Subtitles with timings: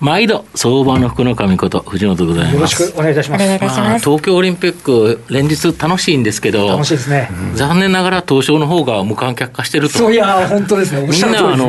[0.00, 4.04] 毎度相場の福の神こと藤本でございますよろしくお願いいたします。
[4.04, 7.28] 東京オリンピック連日楽しいんですけど楽しいですね。
[7.54, 11.06] 残念ながら東証の方が無観客化してるとそういや本当ですね。
[11.06, 11.66] みんなあの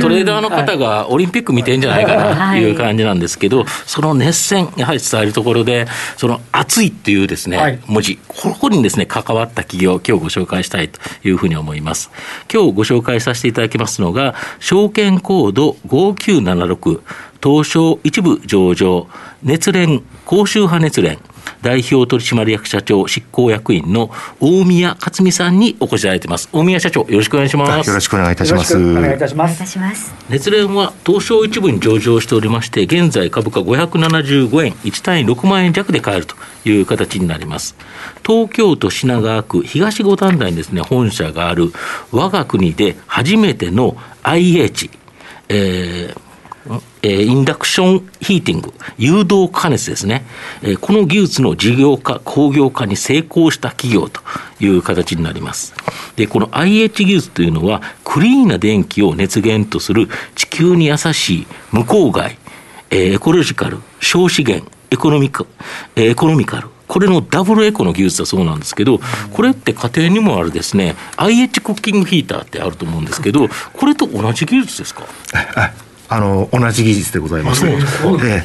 [0.00, 12.10] トレーダーの方がオリンピック見てんじゃないかなはいという感じなんですけど、その熱戦、やはり伝えるところで、その熱いっていうですね、はい文字、ここにですね、関わった企業、今日ご紹介したいというふうに思います。
[12.52, 17.00] 今日ご紹介させていただきますのが、証券コード5976、
[17.44, 19.06] 東証一部上場、
[19.42, 21.18] 熱連、高周波熱連、
[21.60, 26.48] 代表取締役社長執行役員の大宮克美さんにお越しいただいてます。
[26.52, 27.88] 大宮社長、よろしくお願いします。
[27.88, 28.72] よろしくお願いいたします。
[28.72, 29.66] よろしくお願いいたしますお願いいた。
[29.66, 37.76] します熱連は東証一部に上場しておりまして、現在株価575円、1単位6万円弱で買えるという形になります。
[38.26, 41.74] 東京都品川区東五反田にですね、本社がある
[42.10, 44.90] 我が国で初めての IH、
[45.50, 46.23] えー
[47.02, 50.24] えーインダクションヒーティング、誘導加熱ですね、
[50.62, 54.20] えーこの技術の事業化、工業化に成功した企業と
[54.60, 55.74] いう形になります。
[56.16, 62.38] で、この IH 技術というのは、クリーンな電気を熱源とする地球に優しい無公害、
[62.90, 65.44] えーエコロジカル、小資源、エコノミカ、
[65.96, 69.00] えーエコノミカル、これのダブルエコの技術だそうなんですけど、
[69.32, 75.02] これって家庭にもあるですね、IH クッキングヒーターってあると思うんですけど、これと同じ技術ですか？
[76.14, 77.64] あの同じ技術でございます。
[77.64, 78.42] で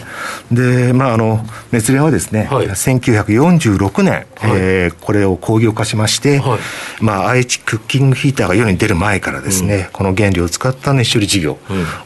[0.52, 2.68] で、まああの熱連はですね、はい。
[2.68, 6.60] 1946年、えーこれを工業化しまして、はい。
[7.02, 11.58] まあ IH クッキングヒーターが世に出る前からですね、この原理を使った熱処理事業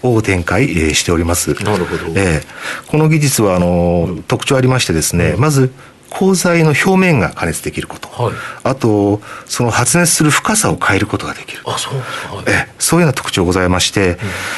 [0.01, 1.53] を展開、えーしております。
[1.63, 2.07] なるほど。
[2.19, 2.47] ええ。
[2.87, 5.71] この技術はあの、特徴ありましてですね、まず
[6.13, 8.33] 鋼材の表面が加熱できること、はい。
[8.63, 11.63] あとその発熱する深さを変えることができる。
[11.65, 11.95] あ、そう。
[11.95, 12.45] はい。
[12.47, 14.17] ええそういうような特徴ございまして、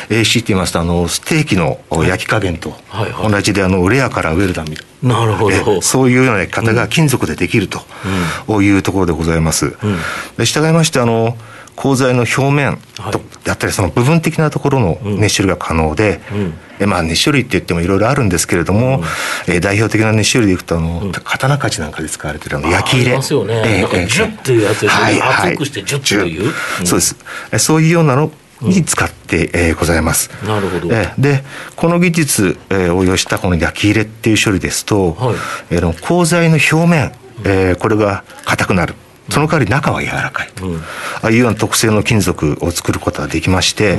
[0.09, 3.31] AC って言いますとあのステーキの焼き加減とはいはい。
[3.31, 5.81] 同じであのレアからウェルダンみたいななるほえど。
[5.81, 9.75] そういうような焼き方が金属でできるというところでございます。
[10.37, 11.37] で従いましてあの
[11.75, 12.77] 鋼材の表面
[13.11, 16.21] と、だったりその部分的なところの熱処理が可能で、
[16.79, 19.03] えまあ熱処理って言ってもいろいろあるんですけれども、
[19.47, 23.09] え代表的な熱処理でいくとあの、刀鍛冶なんかで使われているあの焼き入れ。
[23.09, 23.87] ありますよね。
[23.93, 25.51] えジュッていうやつではいはい。
[25.51, 26.45] 熱くしてジュッという。
[26.79, 26.85] うん。
[26.85, 27.15] そうです。
[27.51, 28.31] えそういうようなの
[28.61, 30.29] に使って、えーございます。
[30.47, 30.93] なるほど。
[30.95, 31.43] えーで
[31.75, 35.35] この技術、えーを要したこの焼き入れっていう処理ですと、はい。
[35.71, 37.11] えーの鋼材の表面、
[37.43, 38.95] えーこれが硬くなる。
[39.29, 40.49] その代わり中は柔らかい、
[41.21, 43.97] ああいうような特性の金属を作ることができまして、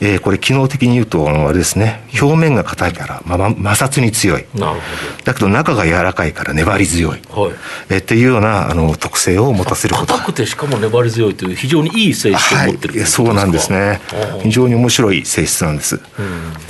[0.00, 2.04] えーこれ機能的に言うとあれですね。
[2.20, 4.46] 表面が硬いから、まあ、ま摩擦に強い。
[4.54, 4.80] なる
[5.24, 7.20] だけど中が柔らかいから粘り強い。
[7.30, 7.52] はい。
[7.90, 10.12] えーっていうようなあの特性を持たせること。
[10.12, 14.00] が硬くてしかも粘り強いという非常にいい性質をはい持ってるとい、そうなんですね。
[14.42, 16.00] 非常に面白い性質なんです、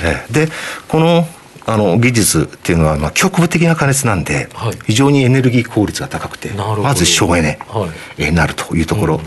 [0.03, 0.49] ええで
[0.89, 1.27] この
[1.67, 4.79] あの技術っていうのは、まあ、局部的な加熱なんで、はい。
[4.87, 7.91] 非常にエネルギー効率が高くてまず省エネ、はい。
[8.19, 9.21] えーなるというところ、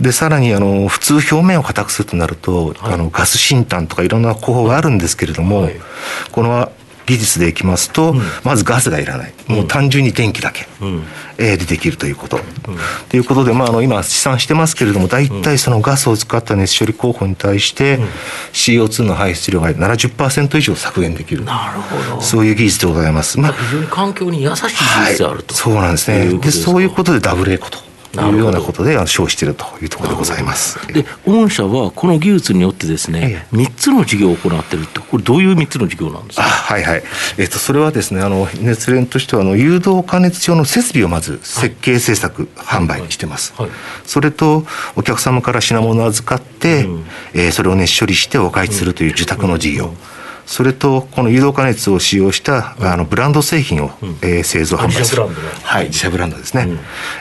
[0.00, 5.76] でさらにあの普通表面を硬くするとなると、あのガス浸炭とかいろんな方法があるんですけれども、はい。
[6.32, 6.72] この
[7.08, 8.14] 技術でいきますと、
[8.44, 9.32] まずガスがいらない。
[9.46, 10.66] もう単純に電気だけ、
[11.38, 12.38] えーでできるということ。
[13.08, 17.98] ということで、まあ、あの今試算してますけれども大体そのガスを使った熱処理工法に対して
[18.52, 21.44] CO2 の排出量が70%以上削減できる。
[21.44, 22.20] なるほど。
[22.20, 23.40] そういう技術でございます。
[23.40, 25.54] まあ非常に環境に優しい技はい術であると。
[25.54, 26.38] そうなんですね。
[26.38, 30.78] でそういうことでダブルエコというようなことであの称しているというところでございます。
[30.92, 37.02] で、御社はこの技術によってですね、え3つの事業を行っていると、これ、どういう3つの事業なんですあかはいはい、
[37.38, 43.70] えっとそれはですねあの熱連としてはあの誘導加熱用の設備をまず設計制作、販売してます、はい。
[44.04, 44.64] それと
[44.96, 46.86] お客様から品物を預かって、
[47.34, 49.92] えーそれを熱処理してお返しするという受託の事業、
[50.48, 53.90] それとこの誘導加熱を使用した、あのブランド製品を、
[54.22, 55.22] えー製造販売する。
[55.62, 56.66] はい自社ブランドですね、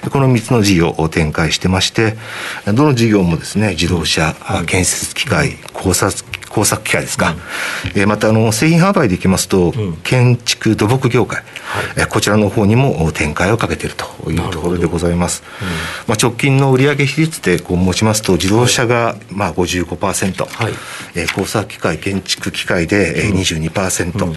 [0.09, 2.15] この3つの事業を展開してまして
[2.65, 6.23] どの事業もですね自動車、あ建設機械工作
[6.57, 7.35] 工作機械ですか、
[7.93, 9.71] えーまたあの製品販売でいきますと、
[10.03, 11.43] 建築土木業界、
[11.95, 15.43] えーこちらの方にも展開をかけているというところでございます、
[16.07, 20.73] まあ、直近の売上比率でこう持ちますと自動車がまあ55%、はい。
[21.15, 24.33] えー工作機械建築機械でえー22%、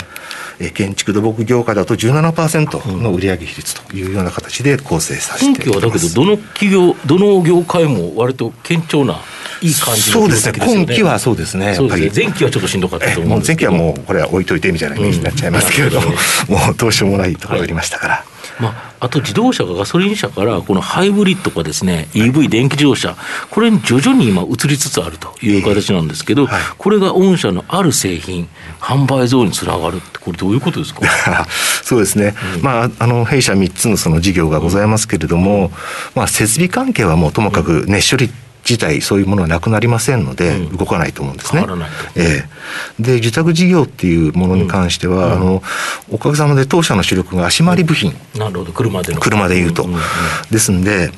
[0.75, 9.21] 建築土木業界だと17%の売上比率というような形で構成させて今期はだけど、どの企業、どの業界も割と堅調な、
[9.62, 12.25] いい感じそうですね、今期はそうですね、そうですね。
[12.27, 16.01] 前期はちょっとしんどかったと思うん前期はもう、これは置いといてみたいなイメージになっちゃいますけれど。
[16.01, 18.15] も、うん、もうどうしようもないところがありましたから。
[18.15, 18.25] はい。
[18.61, 18.69] ま
[19.01, 23.17] あ、あと自動車がガソリン車からこのハイブリッドかですね EV 電気自動車
[23.51, 26.47] これに徐々に今移りつつあるという形なんですけど、
[26.77, 28.49] これが御社のある製品
[28.79, 31.01] 販売増につながるってこれどういうことですか？
[31.83, 35.71] そうですね、うん、まああの弊社3つのその事業がございますけれども、うん、
[36.15, 38.31] まあ設備関係はもうともかく熱処理
[38.71, 41.67] 自体そういうものはなくなりませんので、動かないと思うんですね。
[42.15, 42.45] え
[43.01, 45.63] え、で受託事業っていうものに関しては、うん、あの
[46.13, 48.73] おかげさまで当社の主力が足回り部品、なるほど。
[48.73, 49.21] 車での。
[49.21, 49.89] 車でいうと、
[50.53, 51.11] ですんで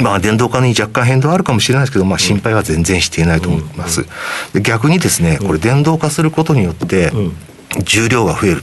[0.00, 4.06] まあ、電動化に若干変動あるかもしれないですけど、まあ、心配は全然していないと思います。
[4.52, 7.12] で逆にですね、これ電動化することによって、
[7.84, 8.62] 重量が増える。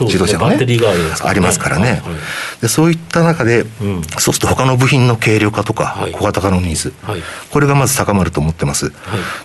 [0.00, 1.28] 自動車がね、ね。
[1.28, 2.60] ありますからね、はい。
[2.62, 8.92] でそういった中で、うん、そうすると他の部品の軽量化とか、小型化のニーズ、はい、これがまず高まると思ってます、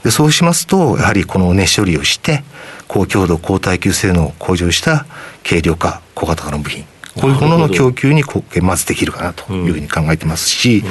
[0.03, 2.43] でそうしますとやはりこの熱処理をして
[2.87, 5.05] 高強度高耐久性能を向上した
[5.47, 6.85] 軽量化小型化の部品。
[7.19, 8.23] こういうものの供給に
[8.61, 10.83] まずできるかなというふうに考えてますし、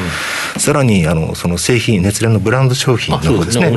[0.54, 3.70] うん、さらにあのその製品熱連のブランド商品の方ですね、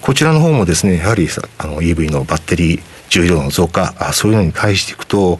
[0.00, 1.28] こちらの方もですねやはり
[1.58, 5.38] あの EV のバッテリー重量の増加あそういうのに返していくと、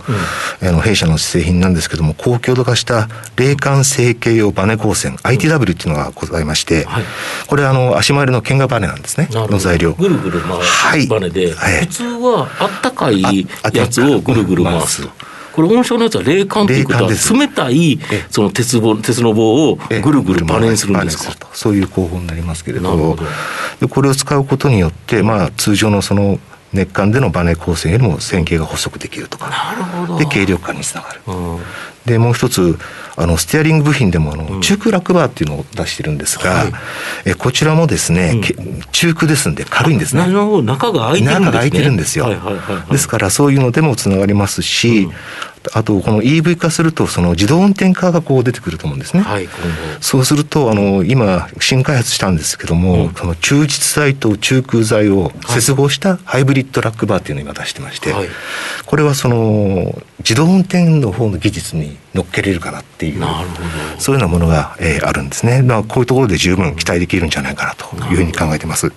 [0.60, 7.04] うん、あの弊社の製品なんですけども高強度化した冷感成形用バネ光線、うん、ITW っていうのがございまして、はい、
[7.46, 9.92] これあの足回りの剣がバネなんですねの材料。
[9.94, 13.22] ぐるぐる回るバネで、はい、普通はあったかい
[13.72, 15.06] やつをぐるぐる回す。
[15.06, 15.30] と。
[15.52, 17.98] これ、温床のやつは冷感ということは、冷たい
[18.30, 21.48] その鉄棒鉄の棒をぐるぐるバネにするんですか？
[21.52, 23.16] そういう工法になりますけれど。
[23.80, 23.88] ど。
[23.88, 26.38] これを使うことによって、まあ、通常のその
[26.72, 29.50] 熱管でのバネ構成よりも線形が細くできるとか
[30.18, 31.60] で軽量化につながる、うん、
[32.06, 32.78] でもう一つ
[33.16, 36.72] あのステアリング部品でもあの、中空落バーっていうのを出してるんですが、はい、
[37.26, 40.22] えこちらもですね、うん、中空ですんで軽いんですね。
[40.22, 45.12] 中が空いてるんです、ね、中が空いてるんですよ、はいはいはいはい、ですからそういうのでもつながりますし、うん
[45.74, 49.22] あとこの EV 化するとその自動運転化がこう出てくると思うんですね。
[49.22, 49.48] はい、
[50.00, 58.28] そうするとあの今新開発したんですけども、うん、その中実材と中空材を接合したハイブリッドラックバーっていうのを今出してまして、はい、
[58.86, 63.22] これはその自動運転の方の技術に乗っけれるかなっていう
[63.98, 65.62] そういうようなものが、えー、あるんですね。
[65.62, 68.92] まあこういうところで十分期待できるんじゃないかなというふうに考えてます。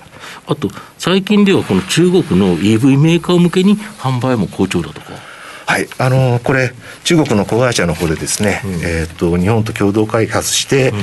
[0.47, 5.32] あと最近ではこの中国の EV メーカー向けに販売も好調だとか。
[5.73, 6.71] はい、あのこれ
[7.03, 10.93] 中国の子会社の方でですね、うん、えっ、と日本と共同開発して、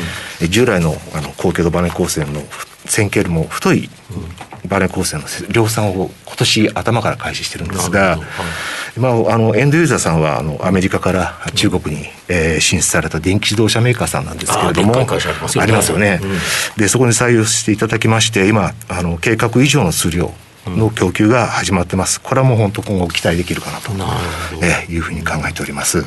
[0.41, 2.41] うん、従来のあの高強度バネ光線の
[2.87, 3.91] 線形よりも太い
[4.69, 8.25] バネ光線の量産を今年頭から開始してるんですが、は
[8.97, 16.31] い、まあ、あのエンドユーザーさんはあのアメリカから中国に、えー、進出された電気自動車メーカーさんなんですけれどもありますよね、うん、
[16.77, 20.33] でそこに採用していただきまして今あの計画以上の数量
[20.67, 22.21] の供給が始まってます。
[22.21, 23.93] これはもう本当今後期待できるかなと
[24.63, 26.05] えいうふうに考えております。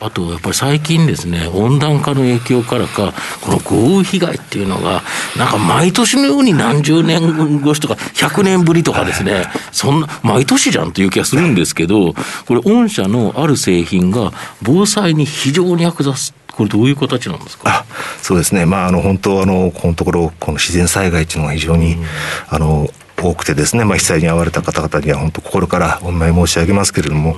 [0.00, 5.02] あとやっぱり最近ですね、温暖化の影響からか、この豪雨被害っていうのが、
[5.36, 12.12] なんか毎年のように何十年越しとか、100年ぶりとかですね、そんな、毎年じゃんという気がするんですけど、
[12.46, 16.34] これ、御社のある製品が防災に非常に役立つ。
[16.52, 17.84] これどういう形なんですか？
[18.20, 18.64] そうですね。
[18.66, 22.04] まああの本当あのこのところこの自然災害っていうのは非常に、うん、
[22.48, 22.88] あの
[23.28, 27.36] 多くてですね、まあ、被災に遭われた方々には本当心からお見舞い申し上げますけれども、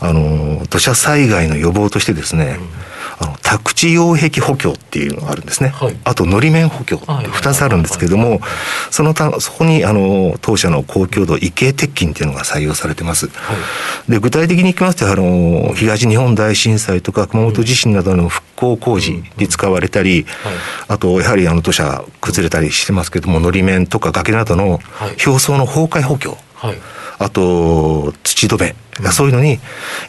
[0.00, 2.91] あの土砂災害の予防としてですね、うん
[3.52, 8.40] 宅地擁壁補強っていうのがあるんですね、はい、あとのり面補強2つあるんですけれども
[8.90, 13.54] そのたそこにあの当社の高強度異形鉄筋っていうのが採用されてます、は
[14.08, 20.24] い、で具体的にいきますとあの東日本大震災とか熊本地震などの復興工事に使われたり、
[20.86, 24.78] あとやはりあの土砂崩れたりしてますけれどものり面とか崖などの
[25.26, 26.76] 表層の崩壊補強、はい。
[27.18, 28.76] あと土止め、うん、
[29.12, 29.58] そういうのに、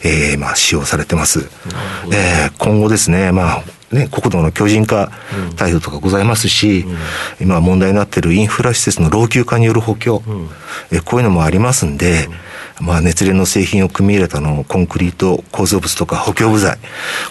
[0.03, 1.49] えーまあ、使用されてます。
[2.11, 3.63] えー、今後ですね、まあ
[3.93, 5.11] ね、国土の巨人化
[5.55, 6.79] 態度とかございますし、
[7.39, 10.49] うん、今問題になっているインフラ施設の老朽化による補強、うん、
[10.91, 12.27] えこういうのもありますんで、
[12.81, 16.77] うん、まあ、熱連の製品を組み入れたのコンクリート構造物とか補強部材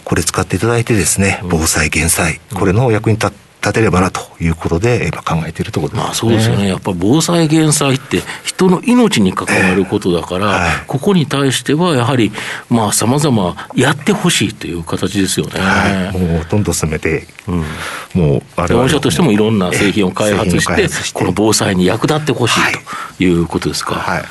[0.05, 12.33] これ使っていただいてですね防災減災これの役に立って立てればなということで、今考えているところです、ね、まあ、そうですよね、やっぱり防災・減災って、人の命に関わることだから、えーはい、ここに対してはやはり、
[12.93, 17.65] さまざ、まやってほしいという形ですよね、はい、もうどんどん進めて、うん、
[18.15, 22.61] もう我々社としてもいろんな製品を開発して、この防災に役立ってほしい
[23.17, 23.95] ということですか。
[23.95, 24.23] はい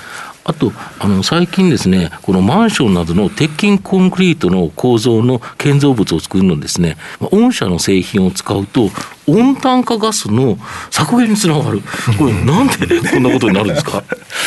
[0.43, 8.89] あと、あの、最近ですね、このマンションなどの鉄筋コンクリートの構造の建造物を作るのですね、御社の製品を使うと、
[9.27, 10.57] 温暖化ガスの
[10.89, 11.81] 削減につながる。
[12.17, 14.03] これ、なんでこんなことになるんですか？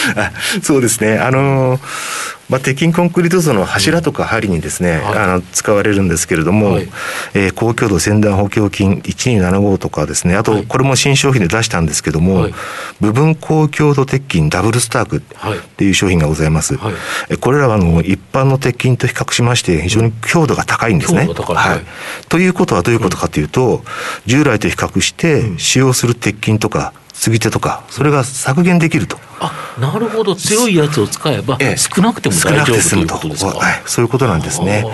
[0.62, 1.18] そうですね。
[1.18, 1.80] あのー
[2.48, 6.82] まあ、鉄筋コンクリート像の柱とか針にですね、はい、あの使われるんですけれども、はい、
[7.34, 12.54] えー、高強度先端補強筋1275とかですねあとこれも新商品で出したんですけども、はい、
[13.00, 15.20] 部分高強度鉄筋ダブルスタークっ
[15.76, 16.92] ていう商品がございます、は
[17.30, 21.34] い、これらはあの一般の鉄筋と比較しまして非常に強度が高いんですね、はい、
[22.28, 23.82] ということはどういうことかというと、
[24.26, 29.18] 従来と比較して使用する鉄筋とか継ぎ手とかそれが削減できると。
[29.40, 30.34] あなるほど。
[30.34, 34.84] 強いやつを使えば少なくても大丈夫ということですか、はい、そういうことなんですね。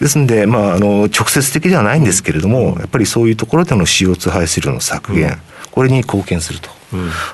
[0.00, 5.38] ですんで、まあ、あの直接的ではないんですけれどもやっぱりそういうところでの CO2 排出量の削減、うん、
[5.76, 6.70] これに貢献すると。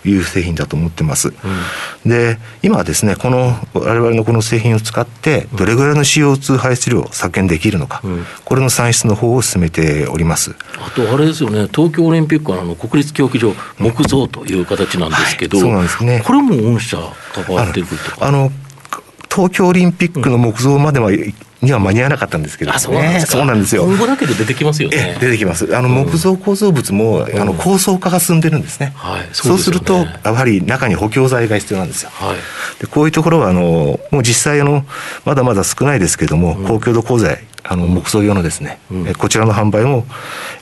[0.04, 1.28] いう製品だと思ってます。
[1.28, 10.56] うん、で今はですねこの我々のこの製品を使ってどれぐらいの CO2 排出量を削減できるのか、うん、これの算出の方を進めております。
[10.78, 16.22] あとあれですよね東京オリンピックはあの国立競技場木造という形なんですけど、はい、そうなんですね。
[16.26, 16.96] これも御社
[17.34, 18.50] 関わってるとあの
[19.30, 21.10] 東京オリンピックの木造までは、
[21.62, 23.84] には間に合わなかったんですけど、ね、そうなんですよ。
[23.84, 25.16] 今後だけで出てきますよね。
[25.20, 25.76] 出てきます。
[25.76, 28.92] あの木造構造物も、うん、あの高層化が進んでるんですね。
[28.96, 32.10] はい、そう、ね、するとやはり中に補強材が必要なんですよ。
[32.12, 32.36] はい、
[32.80, 34.84] でこういうところはあのもう実際あの
[35.24, 40.04] まだまだ少ないですけれども、うん、高強度鋼材あの木造用のですね、うん、こちらの販売も、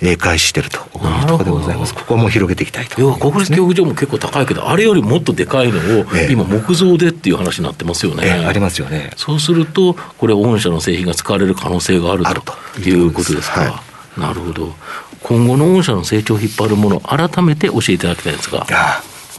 [0.03, 1.95] えー、開始しているというところでございます。
[1.95, 8.25] ここはもう広げていきたいと、ね、国立競技場も結構高いけど、あれよりもっとでかいのを、今木造でっていう話になってますよね。
[8.27, 9.13] えー、ありますよね。
[9.17, 12.81] そうすると、これ御社の製品が使われる可能性があると。
[12.81, 13.61] いうことですか。
[13.61, 13.83] は
[14.17, 14.75] い、なるほど。
[15.23, 18.67] 今後の御社の成長を引っ張るもの、改めて教えていただきたいんですが。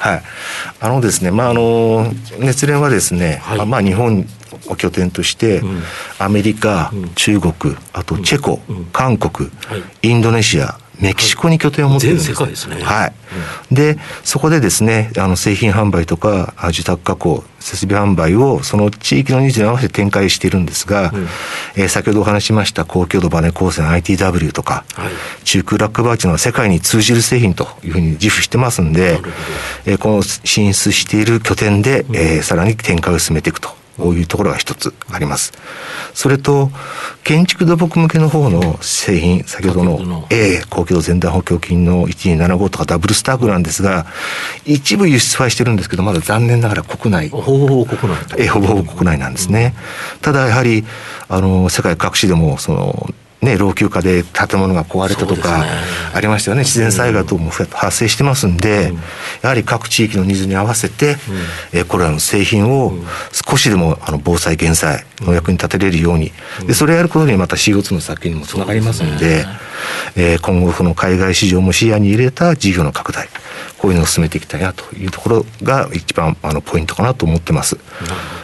[0.01, 0.23] はい、
[0.79, 4.25] あのですね、まああの熱連はですね、はい、まあ日本
[4.67, 5.83] を拠点として、うん、
[6.17, 7.53] アメリカ、うん、中国、
[7.93, 12.27] あとチェコ、うん、韓国、はい、インドネシア、メキシコに拠点を持ってるんです。
[12.27, 12.81] 全世界ですね。
[12.81, 13.13] はい。
[13.69, 21.27] うん、で、そこでですね、あの製品販売とか受託加工、設備販売をその地域のニーズに合わせて展開しているんですが、うん、
[21.75, 25.11] えー、先ほどお話しました高強度バネ光線 ITW とか、はい、
[25.43, 29.19] 中空ラックバーチの世界に通じる製品というふうに自負してますんで、
[29.85, 33.80] えー、この進出している拠点で、うん、えー、さらに展開を進めていくと。
[34.01, 35.53] こういうところが一つあります。
[36.13, 36.71] それと、
[37.23, 44.07] 建築土木向けの方の製品、先ほどの A、高強度前段補強筋の1275とかダブルスタークなんですが、
[44.65, 47.29] 一部輸出はしてるんですけど、まだ残念ながら国内。
[47.29, 48.19] ほぼほぼ国内。
[48.37, 49.75] えほぼほぼ国内なんですね。
[50.21, 50.83] ただやはり、
[51.29, 53.07] あの、世界各地でも、その、
[53.41, 55.65] ね、老朽化で建物が壊れたとか
[56.13, 58.93] ありましたよね、自然災害等も発生してますんで、
[59.41, 61.15] やはり各地域のニーズに合わせて、
[61.73, 62.93] えこれらの製品を
[63.31, 66.31] 少しでもあの防災減災の役に立てれるように、
[66.67, 69.45] でそれをやることにまた CO2 の削減にもつながりますので、
[70.15, 73.27] え今後この海外市場も視野に入れた事業の拡大
[73.81, 77.77] こういうのを進めていきたいなというところが一番あのポイントかなと思ってます。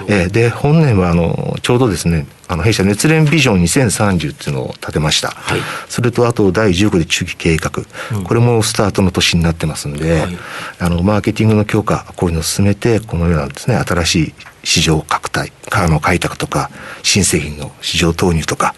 [0.07, 5.59] えー、で本年はあのちょうどですねあの弊社熱連ビジョン2030っていうのを立てました、はい、
[5.89, 7.83] それとあと第15で中期計画、
[8.17, 10.37] うん、これもスタートの年になってますんで、はい、
[10.79, 14.33] あのマーケティングの強化こういうのを進めてこのようなですね新しい
[14.63, 16.71] 市場拡大からの開拓とか
[17.03, 18.73] 新製品の市場投入とか、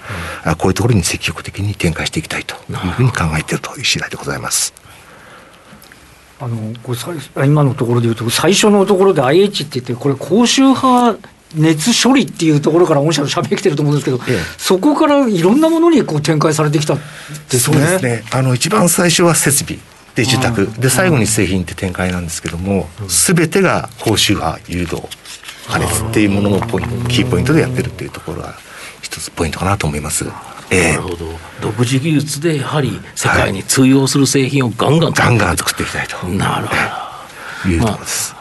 [0.48, 4.74] うん、こういうところに積極的に展開していきたいというふうに考えているという次第でございます。
[6.40, 6.96] あのこ
[7.36, 11.20] れ今のところでいうと最初のところで IH って言ってこれ高周波
[11.56, 17.60] 熱処理っていうところから御社のしゃべきてると思うんですけど、ええ、そこからいろんなものにこう展開されてきたですね。
[17.60, 18.24] そうですね。
[18.32, 19.80] あの一番最初は設備
[20.16, 25.02] で受託で最後に製品って展開なんですけども、すべてが高周波誘導
[25.68, 28.56] 加熱っていうもののポイントキーポイントでやってるっていうところが
[29.02, 30.26] 一つポイントかなと思います。
[30.26, 30.32] な
[30.96, 31.26] るほど。
[31.62, 36.28] 独自技術でやはり世界に通用する製品をガンガンガンガン作っていきたいと。
[36.28, 37.10] なるほど。
[37.68, 38.34] いうところです、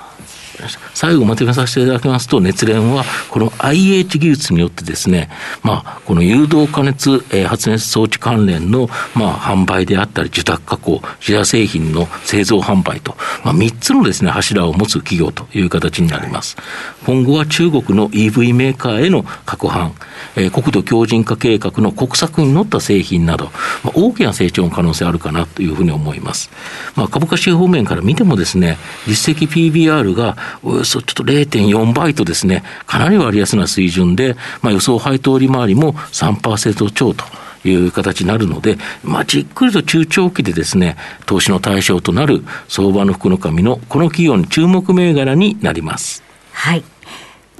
[0.60, 5.30] まあ最後まとめさせていただきますと、熱連は、この IH 技術によってですね、
[5.62, 13.14] まあ、この誘導加熱、えー、発熱装置関連の、まあ、販売であったり、受託加工、自社製品の製造販売と、
[13.44, 16.56] まあ、3つのですね、柱を持つ企業という形になります。
[17.06, 19.92] 今後は中国の EV メーカーへの各販、
[20.34, 23.52] えー、国土強靭化計画の国策に乗った製品など、
[23.84, 26.50] まあ、大きな成長の可能性あるかなというふうに思います。
[26.96, 37.24] まあ、株価指標面から見てもですね、実績 PBR がおよそちょっと0.4倍とですね、かなり割安な水準で、まあ、予想配当利回りも3%超と。
[37.64, 46.22] いう形になるので、まあ、じっくりと中長期でですね、投資の対象となる相場の福の神のこの企業の注目銘柄になります。
[46.52, 46.84] はい。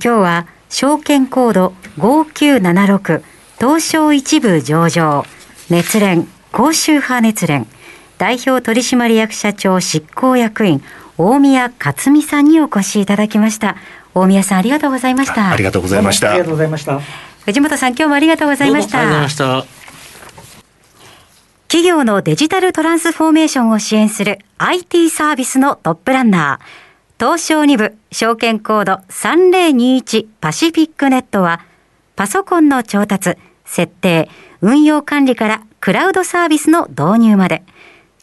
[0.02, 3.23] 今日は証券コード5976
[3.58, 5.25] 東証一部上場
[5.70, 7.66] 熱連高州派熱連
[8.18, 10.82] 代表取締役社長執行役員
[11.18, 13.76] 大宮克美さんにお越しいただきました。
[14.14, 15.50] 大宮さんありがとうございました。
[15.50, 16.30] ありがとうございました。
[16.30, 17.00] ありがとうございました。
[17.44, 19.00] 藤本さん今日もありがとうございました。
[19.00, 19.78] ありがとうございました
[21.68, 31.60] 企業のデジタルトランスフォーメーションを支援する IT サービスのトップランナー、東証2部証券コード3021パシフィックネットは、
[32.16, 34.30] パソコンの調達、設定、
[34.62, 37.64] 運用管理からクラウドサービスの導入まで、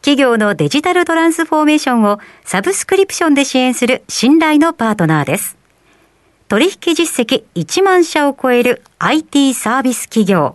[0.05, 5.57] 企業のデジタルトランスフォーメーションをサブスクリプションで支援する信頼のパートナーです。
[6.47, 10.53] 取引実績1万社を超える IT サービス企業、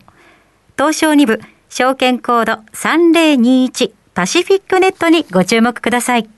[0.78, 6.28] 東証2部証券コード3021パシフィックネットにご注目ください。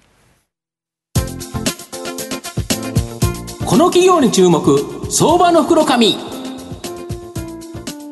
[3.67, 4.79] この企業に注目
[5.11, 6.17] 相場の袋紙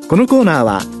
[0.07, 1.00] このコーナーは